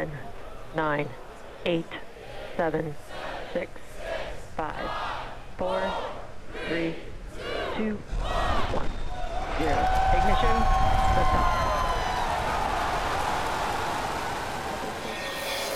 [0.00, 0.10] 10,
[0.76, 1.08] 9,
[1.66, 1.84] 8,
[2.56, 2.94] 7,
[3.52, 3.70] 6,
[4.56, 4.74] 5,
[5.58, 5.92] 4,
[6.68, 6.94] 3,
[7.76, 7.96] 2, 1,
[9.58, 9.88] 0.
[10.16, 10.56] Ignition,
[11.16, 11.60] liftoff.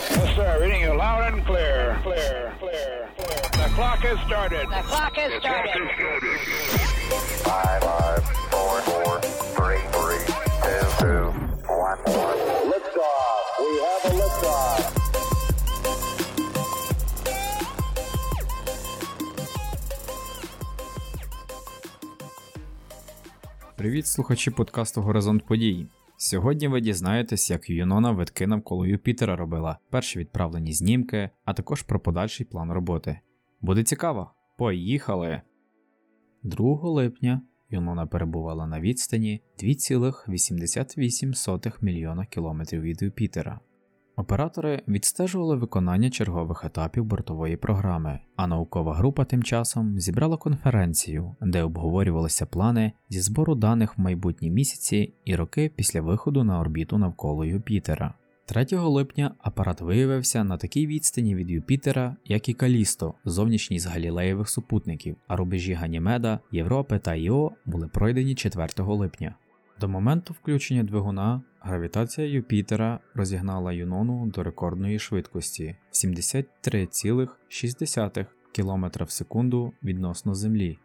[0.08, 0.59] Yes, sir.
[0.63, 1.99] Reading you loud and clear.
[2.03, 3.43] Clear, clear, clear.
[3.53, 4.67] The clock has started.
[4.71, 5.91] The clock has started.
[7.45, 7.83] Five,
[23.84, 25.87] Привіт, слухачі подкасту Горизонт подій.
[26.16, 32.01] Сьогодні ви дізнаєтесь, як Юнона витки навколо Юпітера робила, перші відправлені знімки, а також про
[32.01, 33.20] подальший план роботи.
[33.60, 34.30] Буде цікаво.
[34.59, 35.43] Поїхали!
[36.43, 43.60] 2 липня Юнона перебувала на відстані 2,88 мільйона кілометрів від Юпітера.
[44.16, 51.62] Оператори відстежували виконання чергових етапів бортової програми, а наукова група тим часом зібрала конференцію, де
[51.62, 57.45] обговорювалися плани зі збору даних в майбутні місяці і роки після виходу на орбіту навколо
[57.45, 58.15] Юпітера.
[58.46, 64.48] 3 липня апарат виявився на такій відстані від Юпітера, як і Калісто, зовнішній з галілеєвих
[64.48, 69.35] супутників, а рубежі Ганімеда, Європи та Іо були пройдені 4 липня.
[69.81, 79.73] До моменту включення двигуна гравітація Юпітера розігнала Юнону до рекордної швидкості 73,6 км в секунду
[79.83, 80.79] відносно Землі.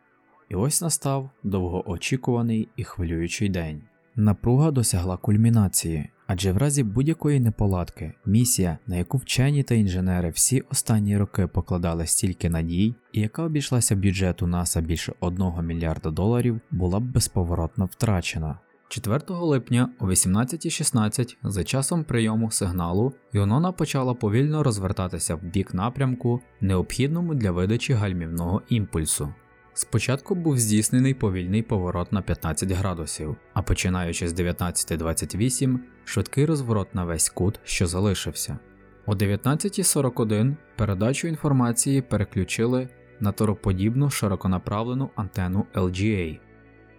[0.49, 3.81] І ось настав довгоочікуваний і хвилюючий день.
[4.15, 10.61] Напруга досягла кульмінації, адже в разі будь-якої неполадки місія, на яку вчені та інженери всі
[10.61, 16.99] останні роки покладали стільки надій, і яка обійшлася бюджету НАСА більше 1 мільярда доларів, була
[16.99, 18.59] б безповоротно втрачена.
[18.89, 26.41] 4 липня о 18.16 за часом прийому сигналу Юнона почала повільно розвертатися в бік напрямку,
[26.61, 29.33] необхідному для видачі гальмівного імпульсу.
[29.73, 37.03] Спочатку був здійснений повільний поворот на 15 градусів, а починаючи з 19.28 швидкий розворот на
[37.05, 38.59] весь кут, що залишився.
[39.05, 42.89] О 19.41 передачу інформації переключили
[43.19, 46.48] на тороподібну широконаправлену антенну LGA.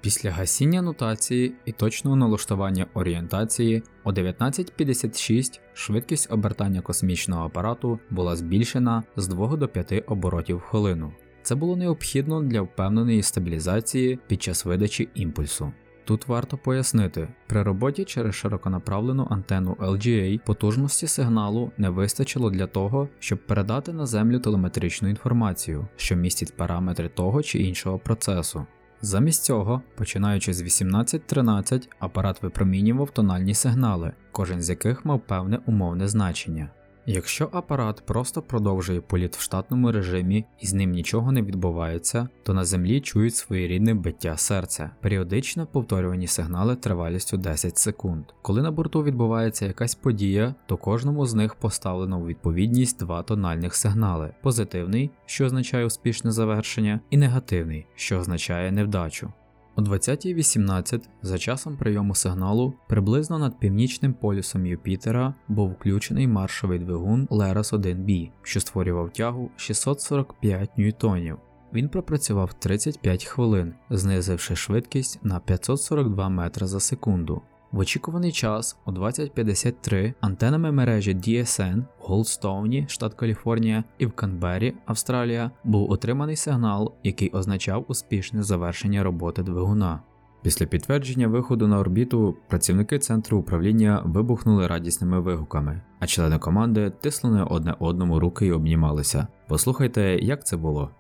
[0.01, 9.03] Після гасіння нотації і точного налаштування орієнтації о 19.56 швидкість обертання космічного апарату була збільшена
[9.17, 11.13] з 2 до 5 оборотів в хвилину.
[11.43, 15.73] Це було необхідно для впевненої стабілізації під час видачі імпульсу.
[16.05, 23.09] Тут варто пояснити, при роботі через широконаправлену антенну LGA потужності сигналу не вистачило для того,
[23.19, 28.67] щоб передати на землю телеметричну інформацію, що містить параметри того чи іншого процесу.
[29.03, 36.09] Замість цього, починаючи з 18.13, апарат випромінював тональні сигнали, кожен з яких мав певне умовне
[36.09, 36.71] значення.
[37.07, 42.55] Якщо апарат просто продовжує політ в штатному режимі і з ним нічого не відбувається, то
[42.55, 48.25] на землі чують своєрідне биття серця, періодично повторювані сигнали тривалістю 10 секунд.
[48.43, 53.75] Коли на борту відбувається якась подія, то кожному з них поставлено у відповідність два тональних
[53.75, 59.33] сигнали: позитивний, що означає успішне завершення, і негативний, що означає невдачу.
[59.81, 67.29] О 20.18 за часом прийому сигналу приблизно над північним полюсом Юпітера був включений маршовий двигун
[67.31, 71.39] Лерас 1B, що створював тягу 645 ньютонів.
[71.73, 77.43] Він пропрацював 35 хвилин, знизивши швидкість на 542 метри за секунду.
[77.73, 84.75] В очікуваний час о 20.53 антенами мережі DSN в Голдстоуні, штат Каліфорнія, і в Канбері,
[84.87, 90.01] Австралія, був отриманий сигнал, який означав успішне завершення роботи двигуна.
[90.43, 97.43] Після підтвердження виходу на орбіту працівники центру управління вибухнули радісними вигуками, а члени команди тиснули
[97.43, 99.27] одне одному руки і обнімалися.
[99.49, 100.91] Послухайте, як це було.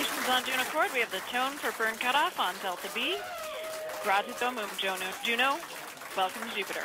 [0.00, 3.18] Stations on Juno Accord, we have the tone for burn cutoff on Delta B.
[4.40, 5.04] Mum Juno.
[5.22, 5.58] Juno,
[6.16, 6.84] welcome to Jupiter.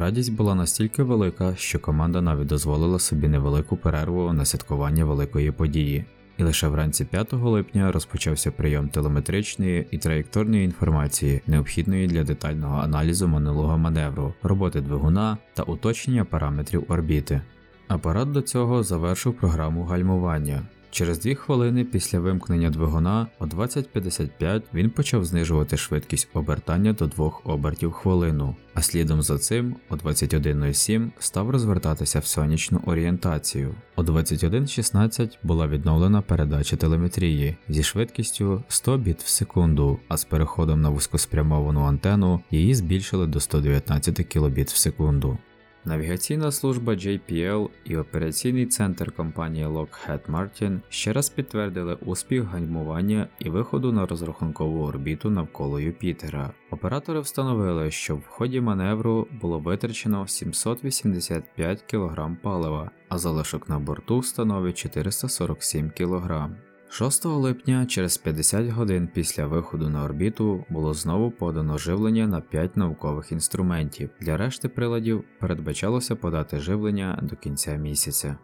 [0.00, 6.04] Радість була настільки велика, що команда навіть дозволила собі невелику перерву на святкування великої події.
[6.38, 13.28] І лише вранці 5 липня розпочався прийом телеметричної і траєкторної інформації, необхідної для детального аналізу
[13.28, 17.40] минулого маневру, роботи двигуна та уточнення параметрів орбіти.
[17.88, 20.62] Апарат до цього завершив програму гальмування.
[20.90, 27.32] Через дві хвилини після вимкнення двигуна о 20.55 він почав знижувати швидкість обертання до 2
[27.44, 33.74] обертів хвилину, а слідом за цим о 21.07 став розвертатися в сонячну орієнтацію.
[33.96, 40.80] О 21.16 була відновлена передача телеметрії зі швидкістю 100 біт в секунду, а з переходом
[40.80, 45.38] на вузькоспрямовану антенну її збільшили до 119 кбіт в секунду.
[45.84, 53.50] Навігаційна служба JPL і операційний центр компанії Lockheed Martin ще раз підтвердили успіх гальмування і
[53.50, 56.50] виходу на розрахункову орбіту навколо Юпітера.
[56.70, 64.22] Оператори встановили, що в ході маневру було витрачено 785 кг палива, а залишок на борту
[64.22, 66.50] становить 447 кг.
[66.92, 72.76] 6 липня, через 50 годин після виходу на орбіту, було знову подано живлення на 5
[72.76, 74.10] наукових інструментів.
[74.20, 78.36] Для решти приладів передбачалося подати живлення до кінця місяця.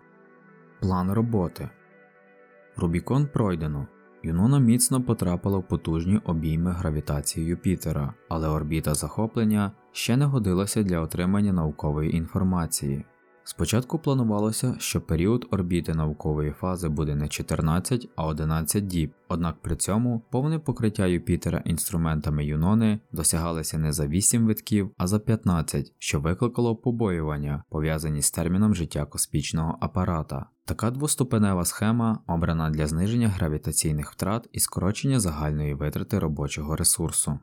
[0.81, 1.69] План роботи
[2.76, 3.87] Рубікон пройдено.
[4.22, 11.00] Юнона міцно потрапила в потужні обійми гравітації Юпітера, але орбіта захоплення ще не годилася для
[11.00, 13.04] отримання наукової інформації.
[13.48, 19.76] Спочатку планувалося, що період орбіти наукової фази буде не 14, а 11 діб, однак при
[19.76, 26.20] цьому повне покриття Юпітера інструментами Юнони досягалося не за 8 витків, а за 15, що
[26.20, 30.46] викликало побоювання, пов'язані з терміном життя космічного апарата.
[30.64, 37.38] Така двоступенева схема обрана для зниження гравітаційних втрат і скорочення загальної витрати робочого ресурсу.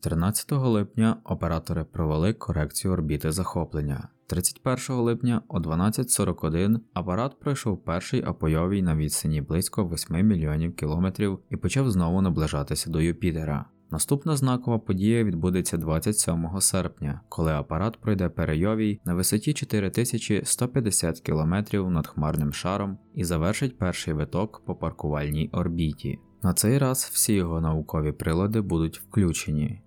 [0.00, 4.08] 13 липня оператори провели корекцію орбіти захоплення.
[4.26, 11.56] 31 липня о 12.41 апарат пройшов перший апойовій на відстані близько 8 мільйонів кілометрів і
[11.56, 13.64] почав знову наближатися до Юпітера.
[13.90, 21.54] Наступна знакова подія відбудеться 27 серпня, коли апарат пройде перейовій на висоті 4150 км
[21.90, 26.18] над хмарним шаром і завершить перший виток по паркувальній орбіті.
[26.42, 29.82] На цей раз всі його наукові прилади будуть включені.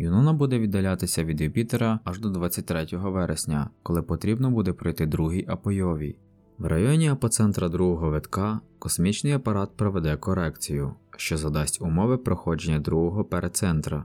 [0.00, 6.16] Юнона буде віддалятися від Юпітера аж до 23 вересня, коли потрібно буде пройти другий апойовій.
[6.58, 14.04] В районі апоцентра другого витка космічний апарат проведе корекцію, що задасть умови проходження другого перецентра.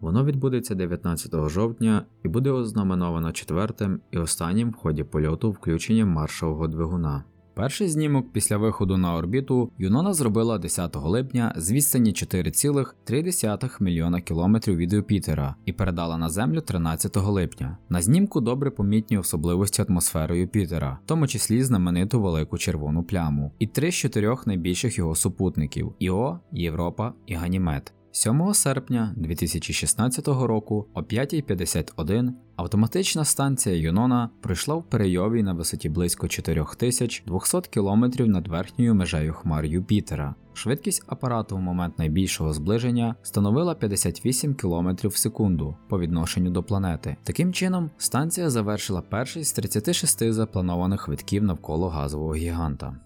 [0.00, 6.68] Воно відбудеться 19 жовтня і буде ознаменовано четвертим і останнім в ході польоту включенням маршового
[6.68, 7.24] двигуна.
[7.56, 14.76] Перший знімок після виходу на орбіту Юнона зробила 10 липня з відстані 4,3 мільйона кілометрів
[14.76, 17.78] від Юпітера і передала на Землю 13 липня.
[17.88, 23.66] На знімку добре помітні особливості атмосфери Юпітера, в тому числі знамениту велику червону пляму, і
[23.66, 27.92] три з чотирьох найбільших його супутників Іо, Європа і Ганімед.
[28.16, 36.28] 7 серпня 2016 року о 5.51 автоматична станція Юнона пройшла в перейовій на висоті близько
[36.28, 40.34] 4200 км над верхньою межею хмар Юпітера.
[40.54, 47.16] Швидкість апарату в момент найбільшого зближення становила 58 км в секунду по відношенню до планети.
[47.22, 52.96] Таким чином, станція завершила перший з 36 запланованих витків навколо газового гіганта.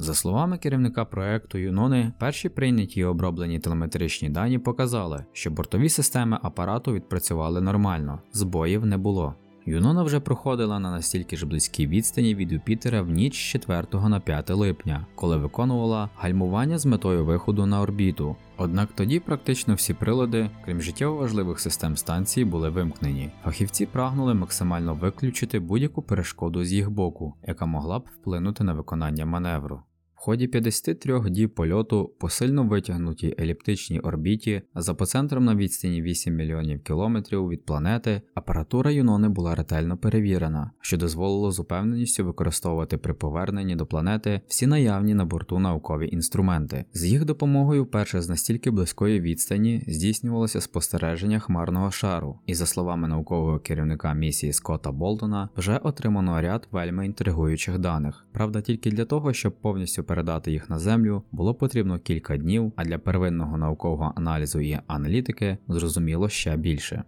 [0.00, 6.38] За словами керівника проекту Юнони, перші прийняті і оброблені телеметричні дані показали, що бортові системи
[6.42, 9.34] апарату відпрацювали нормально, збоїв не було.
[9.66, 14.20] Юнона вже проходила на настільки ж близькій відстані від Юпітера в ніч з 4 на
[14.20, 18.36] 5 липня, коли виконувала гальмування з метою виходу на орбіту.
[18.56, 23.30] Однак тоді практично всі прилади, крім життєво важливих систем станції, були вимкнені.
[23.44, 29.26] Фахівці прагнули максимально виключити будь-яку перешкоду з їх боку, яка могла б вплинути на виконання
[29.26, 29.82] маневру.
[30.18, 36.34] В ході 53 діб польоту по сильно витягнутій еліптичній орбіті з апоцентром на відстані 8
[36.34, 43.14] мільйонів кілометрів від планети апаратура Юнони була ретельно перевірена, що дозволило з упевненістю використовувати при
[43.14, 46.84] поверненні до планети всі наявні на борту наукові інструменти.
[46.92, 53.08] З їх допомогою вперше з настільки близької відстані здійснювалося спостереження хмарного шару, і за словами
[53.08, 58.26] наукового керівника місії Скотта Болтона, вже отримано ряд вельми інтригуючих даних.
[58.32, 62.84] Правда, тільки для того, щоб повністю передати їх на землю, було потрібно кілька днів, а
[62.84, 67.02] для первинного наукового аналізу і аналітики зрозуміло ще більше.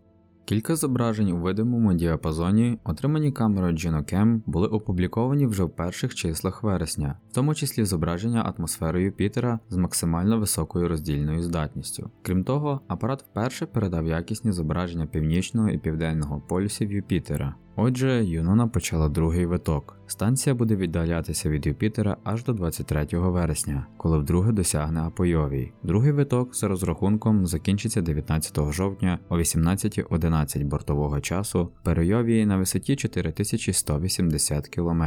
[0.51, 7.19] Кілька зображень у видимому діапазоні, отримані камерою GenoCam, були опубліковані вже в перших числах вересня,
[7.31, 12.11] в тому числі зображення атмосфери Юпітера з максимально високою роздільною здатністю.
[12.23, 17.55] Крім того, апарат вперше передав якісні зображення північного і південного полюсів Юпітера.
[17.77, 20.01] Отже, Юнона почала другий виток.
[20.11, 25.73] Станція буде віддалятися від Юпітера аж до 23 вересня, коли вдруге досягне Апойовій.
[25.83, 32.97] Другий виток за розрахунком закінчиться 19 жовтня о 18.11 бортового часу в Перойовії на висоті
[32.97, 35.03] 4180 км.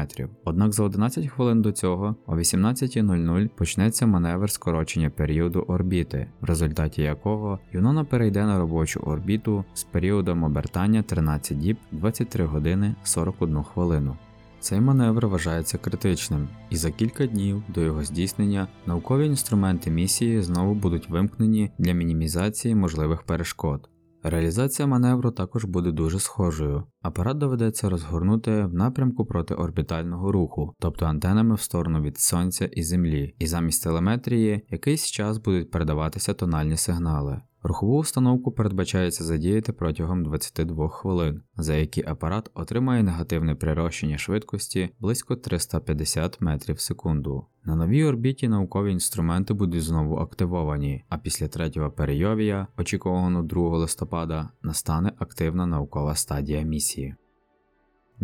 [0.45, 7.01] Однак за 11 хвилин до цього о 18.00 почнеться маневр скорочення періоду орбіти, в результаті
[7.01, 14.17] якого Юнона перейде на робочу орбіту з періодом обертання 13 діб 23 години 41 хвилину.
[14.59, 20.73] Цей маневр вважається критичним, і за кілька днів до його здійснення наукові інструменти місії знову
[20.73, 23.89] будуть вимкнені для мінімізації можливих перешкод.
[24.23, 26.83] Реалізація маневру також буде дуже схожою.
[27.01, 33.35] Апарат доведеться розгорнути в напрямку протиорбітального руху, тобто антенами в сторону від Сонця і Землі,
[33.39, 37.41] і замість телеметрії якийсь час будуть передаватися тональні сигнали.
[37.65, 45.35] Рухову установку передбачається задіяти протягом 22 хвилин, за які апарат отримає негативне прирощення швидкості близько
[45.35, 47.45] 350 метрів в секунду.
[47.65, 54.49] На новій орбіті наукові інструменти будуть знову активовані, а після третього перейовія, очікуваного 2 листопада,
[54.61, 57.15] настане активна наукова стадія місії.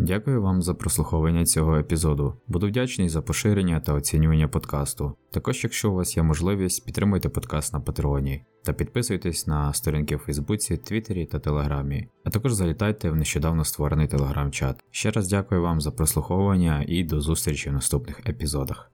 [0.02, 2.34] Дякую вам за прослуховування цього епізоду.
[2.48, 5.12] Буду вдячний за поширення та оцінювання подкасту.
[5.30, 10.18] Також, якщо у вас є можливість, підтримуйте подкаст на Патреоні та підписуйтесь на сторінки в
[10.18, 14.84] Фейсбуці, Твіттері та Телеграмі, а також залітайте в нещодавно створений телеграм-чат.
[14.90, 18.90] Ще раз дякую вам за прослуховування і до зустрічі в наступних епізодах.